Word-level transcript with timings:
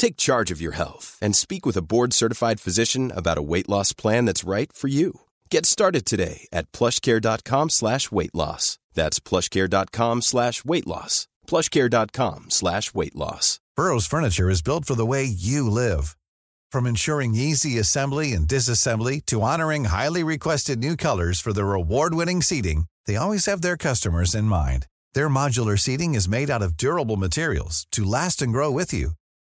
Take 0.00 0.16
charge 0.16 0.50
of 0.50 0.62
your 0.62 0.72
health 0.72 1.18
and 1.20 1.36
speak 1.36 1.66
with 1.66 1.76
a 1.76 1.82
board-certified 1.82 2.58
physician 2.58 3.12
about 3.14 3.36
a 3.36 3.42
weight 3.42 3.68
loss 3.68 3.92
plan 3.92 4.24
that's 4.24 4.44
right 4.44 4.72
for 4.72 4.88
you. 4.88 5.20
Get 5.50 5.66
started 5.66 6.06
today 6.06 6.48
at 6.54 6.72
plushcare.com 6.72 7.68
slash 7.68 8.10
weight 8.10 8.34
loss. 8.34 8.78
That's 8.94 9.20
plushcare.com 9.20 10.22
slash 10.22 10.64
weight 10.64 10.86
loss. 10.86 11.28
plushcare.com 11.46 12.46
slash 12.48 12.94
weight 12.94 13.14
loss. 13.14 13.60
Burrow's 13.76 14.06
furniture 14.06 14.48
is 14.48 14.62
built 14.62 14.86
for 14.86 14.94
the 14.94 15.04
way 15.04 15.24
you 15.24 15.68
live. 15.68 16.16
From 16.72 16.86
ensuring 16.86 17.34
easy 17.34 17.78
assembly 17.78 18.32
and 18.32 18.48
disassembly 18.48 19.20
to 19.26 19.42
honoring 19.42 19.84
highly 19.84 20.24
requested 20.24 20.78
new 20.78 20.96
colors 20.96 21.40
for 21.40 21.52
their 21.52 21.74
award-winning 21.74 22.40
seating, 22.40 22.86
they 23.04 23.16
always 23.16 23.44
have 23.44 23.60
their 23.60 23.76
customers 23.76 24.34
in 24.34 24.44
mind. 24.44 24.86
Their 25.12 25.28
modular 25.28 25.78
seating 25.78 26.14
is 26.14 26.26
made 26.26 26.48
out 26.48 26.62
of 26.62 26.78
durable 26.78 27.18
materials 27.18 27.86
to 27.92 28.02
last 28.02 28.40
and 28.40 28.50
grow 28.50 28.70
with 28.70 28.94
you. 28.94 29.19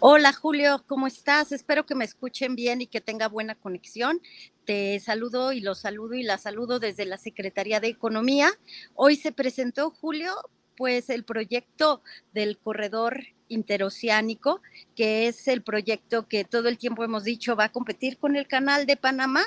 Hola 0.00 0.32
Julio, 0.32 0.84
¿cómo 0.86 1.06
estás? 1.06 1.52
Espero 1.52 1.86
que 1.86 1.94
me 1.94 2.04
escuchen 2.04 2.56
bien 2.56 2.82
y 2.82 2.86
que 2.86 3.00
tenga 3.00 3.28
buena 3.28 3.54
conexión. 3.54 4.20
Te 4.64 5.00
saludo 5.00 5.52
y 5.52 5.60
los 5.60 5.78
saludo 5.80 6.14
y 6.14 6.22
la 6.22 6.36
saludo 6.36 6.78
desde 6.78 7.06
la 7.06 7.16
Secretaría 7.16 7.80
de 7.80 7.88
Economía. 7.88 8.50
Hoy 8.94 9.16
se 9.16 9.32
presentó, 9.32 9.90
Julio, 9.90 10.34
pues 10.76 11.08
el 11.10 11.24
proyecto 11.24 12.02
del 12.32 12.58
corredor 12.58 13.22
interoceánico, 13.54 14.60
que 14.94 15.26
es 15.26 15.48
el 15.48 15.62
proyecto 15.62 16.28
que 16.28 16.44
todo 16.44 16.68
el 16.68 16.76
tiempo 16.76 17.02
hemos 17.04 17.24
dicho 17.24 17.56
va 17.56 17.64
a 17.64 17.72
competir 17.72 18.18
con 18.18 18.36
el 18.36 18.46
canal 18.46 18.84
de 18.84 18.96
Panamá, 18.96 19.44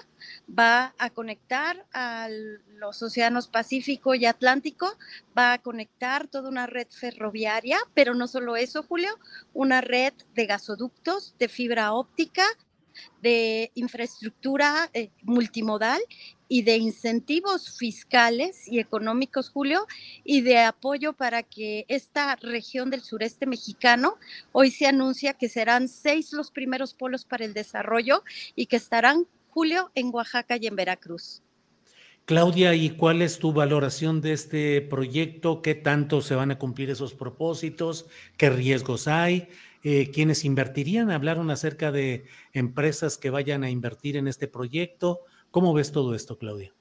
va 0.47 0.95
a 0.97 1.09
conectar 1.11 1.85
a 1.93 2.27
los 2.29 3.03
océanos 3.03 3.47
Pacífico 3.47 4.15
y 4.15 4.25
Atlántico, 4.25 4.97
va 5.37 5.53
a 5.53 5.59
conectar 5.59 6.27
toda 6.27 6.49
una 6.49 6.67
red 6.67 6.87
ferroviaria, 6.89 7.77
pero 7.93 8.15
no 8.15 8.27
solo 8.27 8.55
eso, 8.55 8.83
Julio, 8.83 9.19
una 9.53 9.81
red 9.81 10.13
de 10.33 10.45
gasoductos, 10.45 11.35
de 11.37 11.47
fibra 11.47 11.93
óptica, 11.93 12.43
de 13.21 13.71
infraestructura 13.75 14.89
eh, 14.93 15.09
multimodal 15.23 16.01
y 16.47 16.61
de 16.61 16.77
incentivos 16.77 17.77
fiscales 17.77 18.67
y 18.67 18.79
económicos, 18.79 19.49
Julio, 19.49 19.85
y 20.23 20.41
de 20.41 20.59
apoyo 20.59 21.13
para 21.13 21.43
que 21.43 21.85
esta 21.87 22.35
región 22.37 22.89
del 22.89 23.01
sureste 23.01 23.45
mexicano 23.45 24.17
hoy 24.51 24.71
se 24.71 24.87
anuncia 24.87 25.33
que 25.33 25.49
serán 25.49 25.87
seis 25.87 26.31
los 26.33 26.51
primeros 26.51 26.93
polos 26.93 27.25
para 27.25 27.45
el 27.45 27.53
desarrollo 27.53 28.23
y 28.55 28.67
que 28.67 28.77
estarán, 28.77 29.27
Julio, 29.49 29.91
en 29.95 30.13
Oaxaca 30.13 30.57
y 30.57 30.67
en 30.67 30.75
Veracruz. 30.75 31.41
Claudia, 32.27 32.75
¿y 32.75 32.89
cuál 32.89 33.21
es 33.21 33.39
tu 33.39 33.53
valoración 33.53 34.19
de 34.19 34.33
este 34.33 34.81
proyecto? 34.81 35.61
¿Qué 35.61 35.75
tanto 35.75 36.19
se 36.19 36.35
van 36.35 36.51
a 36.51 36.59
cumplir 36.59 36.89
esos 36.89 37.13
propósitos? 37.13 38.05
¿Qué 38.35 38.49
riesgos 38.49 39.07
hay? 39.07 39.47
Eh, 39.83 40.11
¿Quiénes 40.11 40.45
invertirían? 40.45 41.11
Hablaron 41.11 41.51
acerca 41.51 41.91
de 41.91 42.25
empresas 42.53 43.17
que 43.17 43.29
vayan 43.29 43.63
a 43.63 43.69
invertir 43.69 44.17
en 44.17 44.27
este 44.27 44.47
proyecto. 44.47 45.21
¿Cómo 45.51 45.73
ves 45.73 45.91
todo 45.91 46.15
esto, 46.15 46.37
Claudia? 46.37 46.73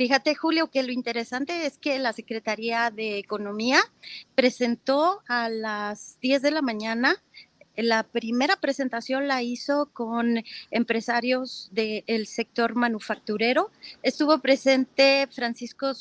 Fíjate, 0.00 0.34
Julio, 0.34 0.70
que 0.70 0.82
lo 0.82 0.92
interesante 0.92 1.66
es 1.66 1.76
que 1.76 1.98
la 1.98 2.14
Secretaría 2.14 2.90
de 2.90 3.18
Economía 3.18 3.80
presentó 4.34 5.20
a 5.28 5.50
las 5.50 6.18
10 6.20 6.40
de 6.40 6.50
la 6.50 6.62
mañana 6.62 7.22
la 7.82 8.02
primera 8.02 8.56
presentación 8.56 9.28
la 9.28 9.42
hizo 9.42 9.90
con 9.92 10.42
empresarios 10.70 11.68
del 11.72 12.26
sector 12.26 12.74
manufacturero. 12.74 13.70
Estuvo 14.02 14.38
presente 14.38 15.28
Francisco, 15.30 15.92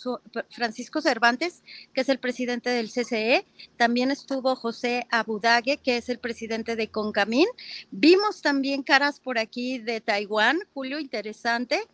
Francisco 0.50 1.02
Cervantes, 1.02 1.64
que 1.94 2.02
es 2.02 2.10
el 2.10 2.20
presidente 2.20 2.70
del 2.70 2.90
CCE. 2.90 3.46
También 3.78 4.12
estuvo 4.12 4.56
José 4.56 5.08
Abudague, 5.10 5.78
que 5.78 5.98
es 5.98 6.10
el 6.10 6.20
presidente 6.20 6.76
de 6.76 6.90
Concamín. 6.90 7.48
Vimos 7.92 8.42
también 8.42 8.84
caras 8.84 9.20
por 9.20 9.38
aquí 9.38 9.80
de 9.80 10.02
Taiwán, 10.02 10.60
Julio, 10.74 11.00
interesante. 11.00 11.88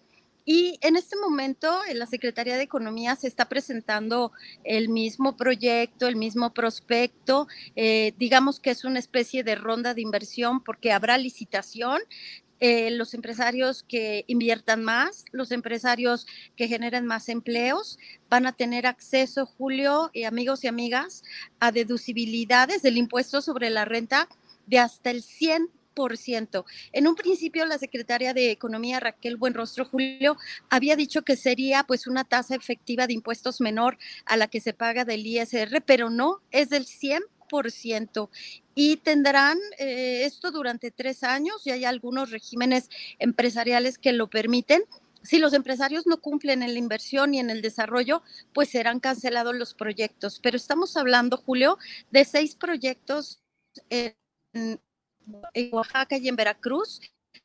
Y 0.45 0.77
en 0.81 0.95
este 0.95 1.15
momento 1.17 1.81
en 1.89 1.97
la 1.97 2.05
Secretaría 2.05 2.55
de 2.55 2.61
Economía 2.63 3.15
se 3.15 3.27
está 3.27 3.49
presentando 3.49 4.31
el 4.63 4.89
mismo 4.89 5.35
proyecto, 5.35 6.07
el 6.07 6.15
mismo 6.15 6.53
prospecto. 6.53 7.47
Eh, 7.75 8.13
digamos 8.17 8.59
que 8.59 8.69
es 8.69 8.85
una 8.85 8.99
especie 8.99 9.43
de 9.43 9.55
ronda 9.55 9.95
de 9.95 10.01
inversión 10.01 10.63
porque 10.63 10.91
habrá 10.91 11.17
licitación. 11.17 11.99
Eh, 12.59 12.91
los 12.91 13.13
empresarios 13.13 13.83
que 13.83 14.23
inviertan 14.27 14.83
más, 14.83 15.25
los 15.31 15.51
empresarios 15.51 16.25
que 16.55 16.67
generen 16.67 17.05
más 17.05 17.27
empleos, 17.27 17.97
van 18.29 18.45
a 18.45 18.53
tener 18.53 18.85
acceso, 18.85 19.45
Julio 19.45 20.09
y 20.13 20.23
amigos 20.23 20.63
y 20.63 20.67
amigas, 20.67 21.23
a 21.59 21.71
deducibilidades 21.71 22.81
del 22.81 22.97
impuesto 22.97 23.41
sobre 23.41 23.71
la 23.71 23.83
renta 23.83 24.29
de 24.67 24.79
hasta 24.79 25.09
el 25.09 25.21
100 25.21 25.69
en 26.91 27.07
un 27.07 27.15
principio, 27.15 27.65
la 27.65 27.77
secretaria 27.77 28.33
de 28.33 28.51
Economía, 28.51 28.99
Raquel 28.99 29.37
Buenrostro 29.37 29.85
Julio, 29.85 30.37
había 30.69 30.95
dicho 30.95 31.21
que 31.21 31.37
sería 31.37 31.83
pues 31.83 32.05
una 32.05 32.25
tasa 32.25 32.55
efectiva 32.55 33.07
de 33.07 33.13
impuestos 33.13 33.61
menor 33.61 33.97
a 34.25 34.35
la 34.35 34.47
que 34.47 34.59
se 34.59 34.73
paga 34.73 35.05
del 35.05 35.25
ISR, 35.25 35.81
pero 35.85 36.09
no, 36.09 36.41
es 36.51 36.69
del 36.69 36.85
100% 36.85 38.29
y 38.73 38.97
tendrán 38.97 39.57
eh, 39.77 40.23
esto 40.25 40.51
durante 40.51 40.91
tres 40.91 41.23
años 41.23 41.65
y 41.65 41.71
hay 41.71 41.85
algunos 41.85 42.31
regímenes 42.31 42.89
empresariales 43.19 43.97
que 43.97 44.11
lo 44.11 44.29
permiten. 44.29 44.83
Si 45.21 45.39
los 45.39 45.53
empresarios 45.53 46.05
no 46.05 46.19
cumplen 46.19 46.61
en 46.61 46.73
la 46.73 46.79
inversión 46.79 47.33
y 47.33 47.39
en 47.39 47.49
el 47.49 47.61
desarrollo, 47.61 48.21
pues 48.53 48.69
serán 48.69 48.99
cancelados 48.99 49.55
los 49.55 49.73
proyectos. 49.73 50.39
Pero 50.43 50.57
estamos 50.57 50.97
hablando, 50.97 51.37
Julio, 51.37 51.77
de 52.11 52.25
seis 52.25 52.55
proyectos 52.55 53.39
en, 53.89 54.15
en 55.53 55.73
Oaxaca 55.73 56.17
y 56.17 56.27
en 56.27 56.35
Veracruz. 56.35 57.01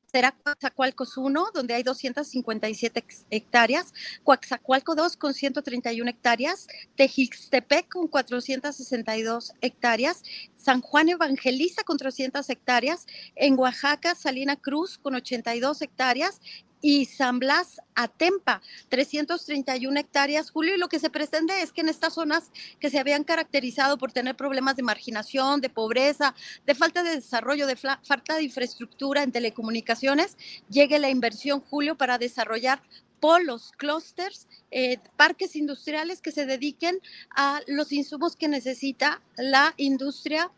Será 0.07 0.33
Coaxacualcos 0.33 1.17
1, 1.17 1.51
donde 1.55 1.75
hay 1.75 1.85
257 1.85 3.05
hectáreas, 3.31 3.95
Coaxacualco 4.25 4.97
2 4.97 5.17
con 5.17 5.35
131 5.35 6.11
hectáreas, 6.11 6.67
Tejixtepec 6.97 7.89
con 7.89 8.09
462 8.09 9.53
hectáreas, 9.61 10.25
San 10.57 10.81
Juan 10.81 11.11
Evangeliza 11.11 11.85
con 11.85 11.97
300 11.97 12.51
hectáreas, 12.51 13.07
en 13.37 13.57
Oaxaca 13.57 14.17
Salina 14.17 14.57
Cruz 14.57 14.99
con 14.99 15.15
82 15.15 15.81
hectáreas 15.83 16.41
y 16.81 17.05
San 17.07 17.39
Blas 17.39 17.81
Atempa, 17.95 18.63
331 18.89 20.01
hectáreas, 20.01 20.51
Julio, 20.51 20.75
y 20.75 20.79
lo 20.79 20.89
que 20.89 20.99
se 20.99 21.11
pretende 21.11 21.63
es 21.63 21.73
que 21.73 21.83
en 21.83 21.89
estas 21.89 22.15
zonas 22.15 22.51
que 22.79 22.91
se 22.91 22.99
habían 22.99 23.25
caracterizado 23.25 23.99
por 23.99 24.13
tener 24.13 24.37
problemas 24.37 24.77
de 24.77 24.83
marginación, 24.83 25.61
de 25.61 25.69
pobreza, 25.69 26.35
de 26.67 26.75
falta 26.75 27.03
de 27.03 27.17
desarrollo, 27.17 27.67
de 27.67 27.77
falta 27.77 28.37
de 28.37 28.43
infraestructura 28.43 29.23
en 29.23 29.33
telecomunicaciones, 29.33 30.37
llegue 30.69 30.99
la 30.99 31.11
inversión, 31.11 31.61
Julio, 31.61 31.97
para 31.97 32.19
desarrollar 32.19 32.83
polos, 33.21 33.73
clústeres, 33.77 34.49
eh, 34.71 34.99
parques 35.17 35.55
industriales 35.55 36.23
que 36.23 36.33
se 36.33 36.47
dediquen 36.47 37.01
a 37.37 37.61
los 37.67 37.93
insumos 37.93 38.35
que 38.35 38.49
necesita 38.49 39.21
la 39.37 39.75
industria, 39.77 40.51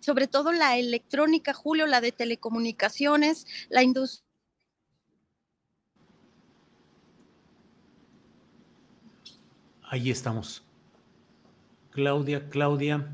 sobre 0.00 0.26
todo 0.26 0.52
la 0.52 0.76
electrónica, 0.76 1.54
Julio, 1.54 1.86
la 1.86 2.00
de 2.00 2.10
telecomunicaciones, 2.10 3.46
la 3.68 3.84
industria 3.84 4.27
Ahí 9.90 10.10
estamos. 10.10 10.62
Claudia, 11.90 12.48
Claudia. 12.50 13.08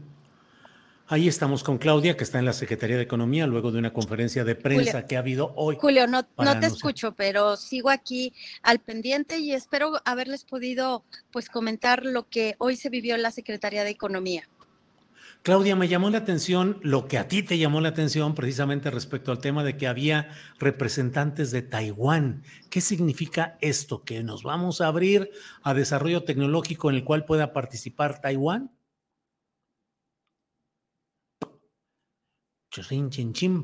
Ahí 1.07 1.29
estamos 1.29 1.63
con 1.63 1.79
Claudia, 1.79 2.17
que 2.17 2.25
está 2.25 2.39
en 2.39 2.47
la 2.47 2.55
Secretaría 2.55 2.97
de 2.97 3.03
Economía, 3.03 3.47
luego 3.47 3.71
de 3.71 3.79
una 3.79 3.93
conferencia 3.93 4.43
de 4.43 4.55
prensa 4.55 5.07
que 5.07 5.17
ha 5.17 5.19
habido 5.19 5.53
hoy. 5.55 5.77
Julio, 5.79 6.07
no, 6.07 6.27
no 6.39 6.61
te 6.61 6.67
escucho, 6.67 7.15
pero 7.15 7.57
sigo 7.57 7.91
aquí 7.91 8.33
al 8.63 8.79
pendiente 8.79 9.39
y 9.39 9.53
espero 9.53 10.01
haberles 10.07 10.45
podido 10.45 11.05
pues 11.31 11.51
comentar 11.51 12.05
lo 12.05 12.29
que 12.29 12.57
hoy 12.59 12.77
se 12.77 12.89
vivió 12.89 13.15
en 13.15 13.23
la 13.23 13.31
Secretaría 13.31 13.85
de 13.85 13.91
Economía. 13.91 14.49
Claudia, 15.45 15.77
me 15.77 15.89
llamó 15.89 16.09
la 16.09 16.17
atención 16.17 16.79
lo 16.81 17.07
que 17.07 17.19
a 17.19 17.29
ti 17.29 17.43
te 17.43 17.59
llamó 17.59 17.83
la 17.83 17.91
atención 17.91 18.35
precisamente 18.35 18.91
respecto 18.91 19.31
al 19.31 19.41
tema 19.41 19.63
de 19.63 19.77
que 19.77 19.87
había 19.87 20.31
representantes 20.59 21.51
de 21.51 21.61
Taiwán. 21.61 22.43
¿Qué 22.71 22.81
significa 22.81 23.59
esto? 23.61 24.05
¿Que 24.05 24.23
nos 24.23 24.43
vamos 24.43 24.81
a 24.81 24.87
abrir 24.87 25.31
a 25.63 25.75
desarrollo 25.75 26.25
tecnológico 26.25 26.89
en 26.89 26.97
el 26.97 27.05
cual 27.05 27.27
pueda 27.27 27.53
participar 27.53 28.23
Taiwán? 28.23 28.75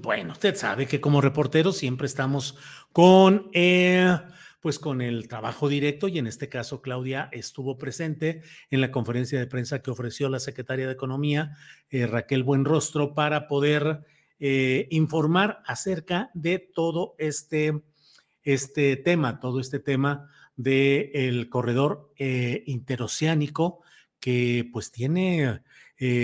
Bueno, 0.02 0.32
usted 0.32 0.56
sabe 0.56 0.86
que 0.86 1.00
como 1.00 1.22
reporteros 1.22 1.78
siempre 1.78 2.08
estamos 2.08 2.58
con... 2.92 3.48
Eh, 3.54 4.18
pues 4.60 4.78
con 4.78 5.00
el 5.00 5.26
trabajo 5.26 5.68
directo 5.68 6.06
y 6.08 6.18
en 6.18 6.26
este 6.26 6.48
caso 6.48 6.82
Claudia 6.82 7.28
estuvo 7.32 7.78
presente 7.78 8.42
en 8.70 8.80
la 8.80 8.90
conferencia 8.90 9.38
de 9.38 9.46
prensa 9.46 9.80
que 9.80 9.90
ofreció 9.90 10.28
la 10.28 10.38
secretaria 10.38 10.86
de 10.86 10.92
Economía, 10.92 11.56
eh, 11.88 12.06
Raquel 12.06 12.44
Buenrostro, 12.44 13.14
para 13.14 13.48
poder 13.48 14.04
eh, 14.38 14.86
informar 14.90 15.62
acerca 15.66 16.30
de 16.34 16.58
todo 16.58 17.14
este, 17.18 17.82
este 18.42 18.96
tema, 18.96 19.40
todo 19.40 19.60
este 19.60 19.80
tema 19.80 20.30
del 20.56 21.48
corredor 21.48 22.12
eh, 22.18 22.62
interoceánico 22.66 23.80
que 24.20 24.68
pues 24.70 24.92
tiene... 24.92 25.62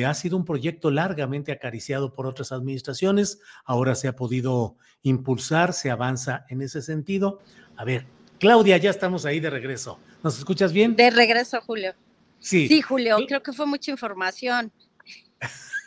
ha 0.06 0.14
sido 0.14 0.36
un 0.36 0.44
proyecto 0.44 0.90
largamente 0.90 1.52
acariciado 1.52 2.12
por 2.12 2.26
otras 2.26 2.52
administraciones, 2.52 3.40
ahora 3.64 3.94
se 3.94 4.08
ha 4.08 4.16
podido 4.16 4.76
impulsar, 5.02 5.72
se 5.72 5.90
avanza 5.90 6.44
en 6.50 6.60
ese 6.60 6.82
sentido. 6.82 7.40
A 7.76 7.84
ver, 7.84 8.06
Claudia, 8.38 8.76
ya 8.76 8.90
estamos 8.90 9.24
ahí 9.24 9.40
de 9.40 9.50
regreso. 9.50 9.98
¿Nos 10.22 10.38
escuchas 10.38 10.72
bien? 10.72 10.96
De 10.96 11.10
regreso, 11.10 11.60
Julio. 11.60 11.94
Sí. 12.38 12.68
Sí, 12.68 12.82
Julio, 12.82 13.18
creo 13.26 13.42
que 13.42 13.52
fue 13.52 13.66
mucha 13.66 13.90
información. 13.90 14.72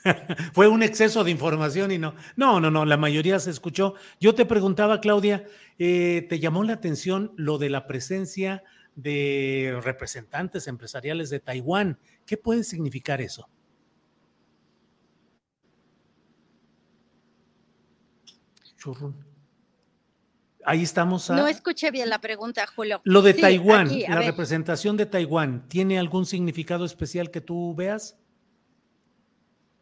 fue 0.53 0.67
un 0.67 0.83
exceso 0.83 1.23
de 1.23 1.31
información 1.31 1.91
y 1.91 1.97
no. 1.97 2.15
No, 2.35 2.59
no, 2.59 2.71
no, 2.71 2.85
la 2.85 2.97
mayoría 2.97 3.39
se 3.39 3.51
escuchó. 3.51 3.95
Yo 4.19 4.33
te 4.33 4.45
preguntaba, 4.45 5.01
Claudia, 5.01 5.45
eh, 5.77 6.25
¿te 6.29 6.39
llamó 6.39 6.63
la 6.63 6.73
atención 6.73 7.33
lo 7.35 7.57
de 7.57 7.69
la 7.69 7.87
presencia 7.87 8.63
de 8.95 9.79
representantes 9.83 10.67
empresariales 10.67 11.29
de 11.29 11.39
Taiwán? 11.39 11.99
¿Qué 12.25 12.37
puede 12.37 12.63
significar 12.63 13.21
eso? 13.21 13.49
Churrón. 18.77 19.38
Ahí 20.65 20.83
estamos. 20.83 21.29
No 21.29 21.47
escuché 21.47 21.89
bien 21.91 22.09
la 22.09 22.19
pregunta, 22.19 22.65
Julio. 22.67 23.01
Lo 23.03 23.21
de 23.21 23.33
Taiwán, 23.33 23.89
la 24.07 24.21
representación 24.21 24.97
de 24.97 25.05
Taiwán, 25.05 25.67
¿tiene 25.67 25.99
algún 25.99 26.25
significado 26.25 26.85
especial 26.85 27.31
que 27.31 27.41
tú 27.41 27.73
veas? 27.75 28.17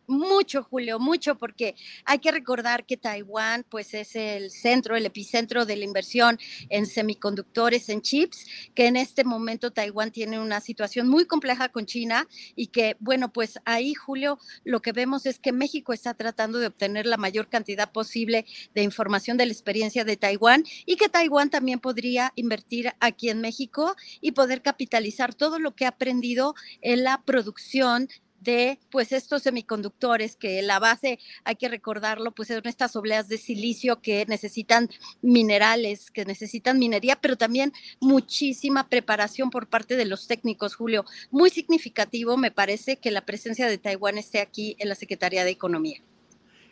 Mucho, 0.09 0.63
Julio, 0.63 0.99
mucho, 0.99 1.37
porque 1.37 1.75
hay 2.05 2.19
que 2.19 2.31
recordar 2.31 2.85
que 2.85 2.95
Taiwán, 2.95 3.65
pues, 3.69 3.93
es 3.93 4.15
el 4.15 4.51
centro, 4.51 4.95
el 4.95 5.05
epicentro 5.05 5.65
de 5.65 5.75
la 5.75 5.83
inversión 5.83 6.39
en 6.69 6.85
semiconductores, 6.85 7.89
en 7.89 8.01
chips, 8.01 8.45
que 8.73 8.87
en 8.87 8.95
este 8.95 9.25
momento 9.25 9.71
Taiwán 9.71 10.11
tiene 10.11 10.39
una 10.39 10.61
situación 10.61 11.09
muy 11.09 11.25
compleja 11.25 11.67
con 11.67 11.85
China 11.85 12.25
y 12.55 12.67
que, 12.67 12.95
bueno, 13.01 13.33
pues 13.33 13.59
ahí, 13.65 13.93
Julio, 13.95 14.39
lo 14.63 14.81
que 14.81 14.93
vemos 14.93 15.25
es 15.25 15.39
que 15.39 15.51
México 15.51 15.91
está 15.91 16.13
tratando 16.13 16.59
de 16.59 16.67
obtener 16.67 17.05
la 17.05 17.17
mayor 17.17 17.49
cantidad 17.49 17.91
posible 17.91 18.45
de 18.73 18.83
información 18.83 19.35
de 19.35 19.45
la 19.45 19.51
experiencia 19.51 20.05
de 20.05 20.15
Taiwán 20.15 20.63
y 20.85 20.95
que 20.95 21.09
Taiwán 21.09 21.49
también 21.49 21.79
podría 21.79 22.31
invertir 22.35 22.93
aquí 23.01 23.29
en 23.29 23.41
México 23.41 23.97
y 24.21 24.31
poder 24.31 24.61
capitalizar 24.61 25.35
todo 25.35 25.59
lo 25.59 25.75
que 25.75 25.83
ha 25.83 25.89
aprendido 25.89 26.55
en 26.81 27.03
la 27.03 27.21
producción 27.25 28.07
de 28.47 28.79
pues 28.89 29.11
estos 29.11 29.43
semiconductores 29.43 30.37
que 30.37 30.61
la 30.61 30.79
base 30.79 31.19
hay 31.43 31.57
que 31.57 31.67
recordarlo 31.67 32.31
pues 32.31 32.47
son 32.47 32.61
estas 32.63 32.95
obleas 32.95 33.27
de 33.27 33.37
silicio 33.37 34.01
que 34.01 34.25
necesitan 34.27 34.89
minerales 35.21 36.09
que 36.11 36.23
necesitan 36.23 36.79
minería 36.79 37.17
pero 37.17 37.35
también 37.35 37.73
muchísima 37.99 38.87
preparación 38.87 39.49
por 39.49 39.67
parte 39.67 39.97
de 39.97 40.05
los 40.05 40.27
técnicos 40.27 40.75
Julio. 40.75 41.03
Muy 41.29 41.49
significativo 41.49 42.37
me 42.37 42.49
parece 42.49 42.97
que 42.97 43.11
la 43.11 43.25
presencia 43.25 43.67
de 43.67 43.77
Taiwán 43.77 44.17
esté 44.17 44.39
aquí 44.39 44.77
en 44.79 44.87
la 44.87 44.95
Secretaría 44.95 45.43
de 45.43 45.51
Economía. 45.51 46.01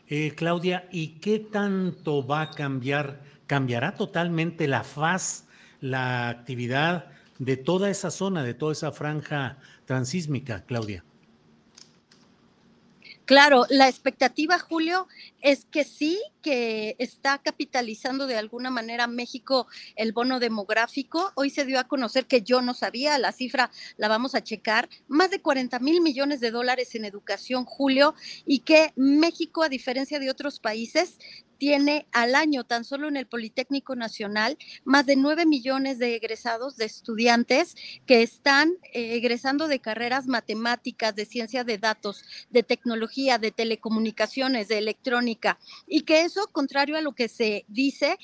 Eh, 0.08 0.32
Claudia 0.34 0.88
y 0.94 1.20
qué 1.20 1.40
tanto 1.40 2.26
va 2.26 2.42
a 2.42 2.52
cambiar 2.52 3.22
cambiará 3.48 3.96
totalmente 3.96 4.70
la 4.70 4.86
faz 4.86 5.46
la 5.82 6.30
actividad 6.30 7.12
de 7.38 7.58
toda 7.58 7.90
esa 7.90 8.12
zona 8.12 8.44
de 8.44 8.54
toda 8.54 8.72
esa 8.72 8.94
franja 8.94 9.58
transísmica 9.86 10.64
Claudia 10.66 11.04
Claro, 13.26 13.66
la 13.70 13.90
expectativa, 13.90 14.60
Julio, 14.60 15.08
es 15.42 15.66
que 15.66 15.84
sí, 15.84 16.22
que 16.44 16.96
está 17.00 17.40
capitalizando 17.40 18.28
de 18.28 18.38
alguna 18.38 18.70
manera 18.70 19.08
México 19.08 19.66
el 19.96 20.12
bono 20.12 20.40
demográfico. 20.40 21.32
Hoy 21.34 21.50
se 21.50 21.66
dio 21.66 21.80
a 21.80 21.86
conocer 21.86 22.28
que 22.28 22.44
yo 22.44 22.62
no 22.62 22.76
sabía, 22.76 23.18
la 23.18 23.32
cifra 23.32 23.72
la 23.98 24.10
vamos 24.10 24.36
a 24.36 24.44
checar, 24.44 24.90
más 25.08 25.32
de 25.32 25.42
40 25.42 25.80
mil 25.80 26.02
millones 26.02 26.40
de 26.40 26.52
dólares 26.52 26.94
en 26.94 27.04
educación, 27.04 27.66
Julio, 27.66 28.14
y 28.46 28.60
que 28.60 28.94
México, 28.96 29.64
a 29.64 29.70
diferencia 29.70 30.20
de 30.20 30.30
otros 30.30 30.60
países, 30.60 31.18
tiene 31.58 32.08
al 32.12 32.36
año, 32.36 32.64
tan 32.64 32.84
solo 32.84 33.08
en 33.08 33.18
el 33.18 33.28
Politécnico 33.28 33.96
Nacional, 33.96 34.58
más 34.84 35.06
de 35.06 35.16
9 35.16 35.46
millones 35.46 36.00
de 36.00 36.16
egresados, 36.16 36.78
de 36.78 36.86
estudiantes 36.86 37.76
que 38.06 38.22
están 38.22 38.74
eh, 38.94 39.16
egresando 39.16 39.68
de 39.68 39.80
carreras 39.80 40.28
matemáticas, 40.28 41.16
de 41.16 41.26
ciencia 41.26 41.64
de 41.64 41.78
datos, 41.78 42.24
de 42.50 42.64
tecnología, 42.64 43.38
de 43.38 43.52
telecomunicaciones, 43.52 44.68
de 44.68 44.78
electrónica, 44.78 45.60
y 45.88 46.02
que 46.02 46.22
eso, 46.22 46.48
contrario 46.52 46.98
a 46.98 47.02
lo 47.02 47.14
que 47.14 47.28
se 47.28 47.66
dice, 47.68 48.18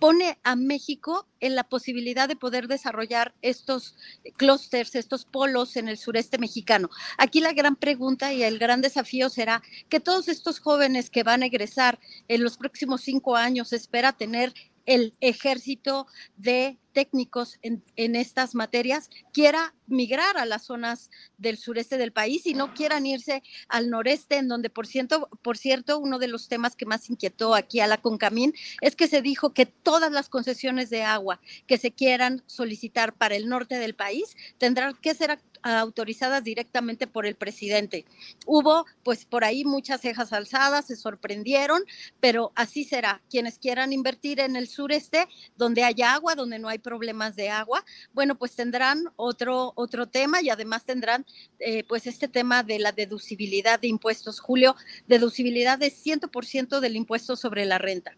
pone 0.00 0.38
a 0.42 0.56
México 0.56 1.28
en 1.40 1.54
la 1.54 1.64
posibilidad 1.64 2.26
de 2.26 2.34
poder 2.34 2.66
desarrollar 2.68 3.34
estos 3.42 3.96
clústeres, 4.36 4.94
estos 4.94 5.26
polos 5.26 5.76
en 5.76 5.88
el 5.88 5.98
sureste 5.98 6.38
mexicano. 6.38 6.88
Aquí 7.18 7.40
la 7.40 7.52
gran 7.52 7.76
pregunta 7.76 8.32
y 8.32 8.42
el 8.42 8.58
gran 8.58 8.80
desafío 8.80 9.28
será 9.28 9.62
que 9.88 10.00
todos 10.00 10.28
estos 10.28 10.58
jóvenes 10.58 11.10
que 11.10 11.22
van 11.22 11.42
a 11.42 11.46
egresar 11.46 12.00
en 12.28 12.42
los 12.42 12.56
próximos 12.56 13.02
cinco 13.02 13.36
años 13.36 13.72
espera 13.72 14.12
tener 14.12 14.54
el 14.90 15.14
ejército 15.20 16.08
de 16.36 16.76
técnicos 16.92 17.60
en, 17.62 17.84
estas 18.16 18.56
materias 18.56 19.08
quiera 19.32 19.72
migrar 19.86 20.36
a 20.36 20.46
las 20.46 20.64
zonas 20.64 21.10
del 21.38 21.58
sureste 21.58 21.96
del 21.96 22.12
país 22.12 22.44
y 22.44 22.54
no 22.54 22.74
quieran 22.74 23.06
irse 23.06 23.44
al 23.68 23.88
noreste, 23.88 24.38
en 24.38 24.48
donde, 24.48 24.68
por 24.68 24.88
cierto, 24.88 25.28
por 25.42 25.56
cierto, 25.56 26.00
uno 26.00 26.18
de 26.18 26.26
los 26.26 26.48
temas 26.48 26.74
que 26.74 26.86
más 26.86 27.08
inquietó 27.08 27.54
aquí 27.54 27.78
a 27.78 27.86
la 27.86 27.98
Concamín 27.98 28.52
es 28.80 28.96
que 28.96 29.06
se 29.06 29.22
dijo 29.22 29.54
que 29.54 29.66
todas 29.66 30.10
las 30.10 30.28
concesiones 30.28 30.90
de 30.90 31.04
agua 31.04 31.40
que 31.68 31.78
se 31.78 31.92
quieran 31.92 32.42
solicitar 32.46 33.12
para 33.12 33.36
el 33.36 33.48
norte 33.48 33.78
del 33.78 33.94
país 33.94 34.36
tendrán 34.58 34.96
que 34.96 35.14
ser 35.14 35.38
autorizadas 35.62 36.44
directamente 36.44 37.06
por 37.06 37.26
el 37.26 37.34
presidente. 37.34 38.04
Hubo, 38.46 38.86
pues, 39.02 39.24
por 39.24 39.44
ahí 39.44 39.64
muchas 39.64 40.00
cejas 40.00 40.32
alzadas, 40.32 40.86
se 40.86 40.96
sorprendieron, 40.96 41.82
pero 42.20 42.52
así 42.54 42.84
será. 42.84 43.22
Quienes 43.30 43.58
quieran 43.58 43.92
invertir 43.92 44.40
en 44.40 44.56
el 44.56 44.68
sureste, 44.68 45.26
donde 45.56 45.84
haya 45.84 46.14
agua, 46.14 46.34
donde 46.34 46.58
no 46.58 46.68
hay 46.68 46.78
problemas 46.78 47.36
de 47.36 47.50
agua, 47.50 47.84
bueno, 48.12 48.36
pues 48.36 48.54
tendrán 48.54 49.04
otro, 49.16 49.72
otro 49.76 50.06
tema 50.06 50.42
y 50.42 50.50
además 50.50 50.84
tendrán 50.84 51.26
eh, 51.58 51.84
pues 51.84 52.06
este 52.06 52.28
tema 52.28 52.62
de 52.62 52.78
la 52.78 52.92
deducibilidad 52.92 53.80
de 53.80 53.88
impuestos. 53.88 54.40
Julio, 54.40 54.76
deducibilidad 55.06 55.78
de 55.78 55.92
100% 55.92 56.80
del 56.80 56.96
impuesto 56.96 57.36
sobre 57.36 57.64
la 57.64 57.78
renta. 57.78 58.16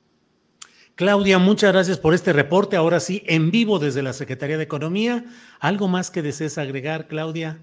Claudia, 0.95 1.39
muchas 1.39 1.73
gracias 1.73 1.99
por 1.99 2.13
este 2.13 2.33
reporte. 2.33 2.77
Ahora 2.77 3.01
sí, 3.01 3.23
en 3.27 3.51
vivo 3.51 3.79
desde 3.79 4.03
la 4.03 4.13
Secretaría 4.13 4.59
de 4.59 4.65
Economía. 4.65 5.25
¿Algo 5.59 5.89
más 5.89 6.11
que 6.11 6.21
desees 6.21 6.59
agregar, 6.59 7.09
Claudia? 7.09 7.61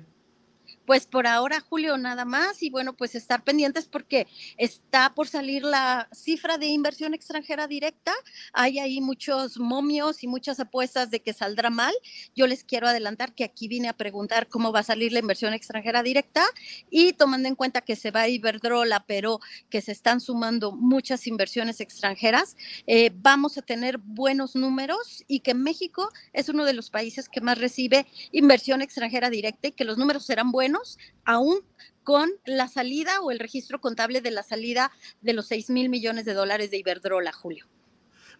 Pues 0.89 1.05
por 1.05 1.27
ahora, 1.27 1.59
Julio, 1.59 1.99
nada 1.99 2.25
más. 2.25 2.63
Y 2.63 2.71
bueno, 2.71 2.97
pues 2.97 3.13
estar 3.13 3.43
pendientes 3.43 3.87
porque 3.87 4.25
está 4.57 5.13
por 5.13 5.27
salir 5.27 5.63
la 5.63 6.09
cifra 6.11 6.57
de 6.57 6.65
inversión 6.65 7.13
extranjera 7.13 7.67
directa. 7.67 8.11
Hay 8.53 8.79
ahí 8.79 8.99
muchos 8.99 9.59
momios 9.59 10.23
y 10.23 10.27
muchas 10.27 10.59
apuestas 10.59 11.11
de 11.11 11.19
que 11.19 11.31
saldrá 11.31 11.69
mal. 11.69 11.93
Yo 12.35 12.47
les 12.47 12.63
quiero 12.63 12.87
adelantar 12.87 13.35
que 13.35 13.43
aquí 13.43 13.67
vine 13.67 13.87
a 13.87 13.93
preguntar 13.93 14.47
cómo 14.47 14.71
va 14.71 14.79
a 14.79 14.83
salir 14.83 15.13
la 15.13 15.19
inversión 15.19 15.53
extranjera 15.53 16.01
directa 16.01 16.43
y 16.89 17.13
tomando 17.13 17.47
en 17.47 17.53
cuenta 17.53 17.81
que 17.81 17.95
se 17.95 18.09
va 18.09 18.21
a 18.21 18.27
Iberdrola, 18.27 19.05
pero 19.05 19.41
que 19.69 19.81
se 19.81 19.91
están 19.91 20.19
sumando 20.19 20.71
muchas 20.71 21.27
inversiones 21.27 21.81
extranjeras, 21.81 22.57
eh, 22.87 23.11
vamos 23.13 23.59
a 23.59 23.61
tener 23.61 23.99
buenos 23.99 24.55
números 24.55 25.23
y 25.27 25.41
que 25.41 25.53
México 25.53 26.09
es 26.33 26.49
uno 26.49 26.65
de 26.65 26.73
los 26.73 26.89
países 26.89 27.29
que 27.29 27.41
más 27.41 27.59
recibe 27.59 28.07
inversión 28.31 28.81
extranjera 28.81 29.29
directa 29.29 29.67
y 29.67 29.73
que 29.73 29.85
los 29.85 29.99
números 29.99 30.25
serán 30.25 30.51
buenos 30.51 30.78
aún 31.25 31.59
con 32.03 32.29
la 32.45 32.67
salida 32.67 33.21
o 33.21 33.31
el 33.31 33.39
registro 33.39 33.79
contable 33.81 34.21
de 34.21 34.31
la 34.31 34.43
salida 34.43 34.91
de 35.21 35.33
los 35.33 35.47
6 35.47 35.69
mil 35.69 35.89
millones 35.89 36.25
de 36.25 36.33
dólares 36.33 36.71
de 36.71 36.77
Iberdrola, 36.77 37.31
Julio. 37.31 37.67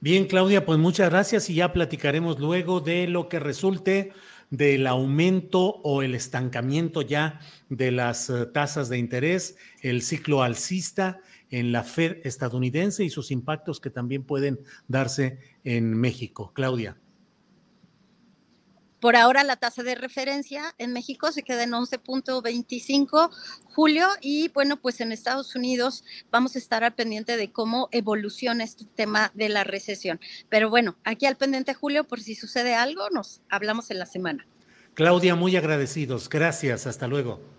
Bien, 0.02 0.28
Claudia, 0.28 0.66
pues 0.66 0.80
muchas 0.80 1.10
gracias 1.10 1.50
y 1.50 1.56
ya 1.56 1.74
platicaremos 1.74 2.40
luego 2.40 2.80
de 2.80 3.08
lo 3.08 3.28
que 3.28 3.40
resulte 3.40 4.14
del 4.50 4.88
aumento 4.88 5.82
o 5.84 6.02
el 6.02 6.16
estancamiento 6.16 7.02
ya 7.02 7.40
de 7.70 7.92
las 7.92 8.30
eh, 8.30 8.46
tasas 8.48 8.90
de 8.90 8.98
interés, 8.98 9.58
el 9.82 10.02
ciclo 10.02 10.42
alcista 10.42 11.22
en 11.52 11.72
la 11.72 11.84
Fed 11.84 12.18
estadounidense 12.24 13.04
y 13.04 13.10
sus 13.10 13.32
impactos 13.32 13.80
que 13.80 13.90
también 13.90 14.24
pueden 14.24 14.60
darse 14.88 15.40
en 15.64 15.94
México. 15.94 16.52
Claudia. 16.54 16.98
Por 19.00 19.16
ahora 19.16 19.44
la 19.44 19.56
tasa 19.56 19.84
de 19.84 19.96
referencia 19.96 20.76
en 20.78 20.94
México 20.94 21.32
se 21.32 21.44
queda 21.44 21.64
en 21.64 21.72
11.25 21.72 23.30
julio 23.66 24.08
y 24.22 24.50
bueno, 24.50 24.78
pues 24.78 25.00
en 25.00 25.12
Estados 25.12 25.56
Unidos 25.56 26.04
vamos 26.32 26.56
a 26.56 26.60
estar 26.60 26.84
al 26.84 26.94
pendiente 26.94 27.38
de 27.38 27.52
cómo 27.52 27.88
evoluciona 27.92 28.64
este 28.64 28.86
tema 28.86 29.32
de 29.34 29.50
la 29.50 29.64
recesión. 29.64 30.20
Pero 30.50 30.70
bueno, 30.70 30.98
aquí 31.04 31.26
al 31.26 31.38
pendiente 31.38 31.74
julio 31.74 32.04
por 32.04 32.22
si 32.22 32.36
sucede 32.36 32.76
algo, 32.76 33.10
nos 33.12 33.42
hablamos 33.50 33.90
en 33.92 34.00
la 34.00 34.06
semana. 34.06 34.46
Claudia, 34.96 35.36
muy 35.36 35.56
agradecidos. 35.56 36.28
Gracias. 36.28 36.86
Hasta 36.86 37.08
luego. 37.08 37.59